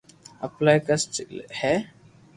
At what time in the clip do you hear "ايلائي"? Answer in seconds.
0.43-0.79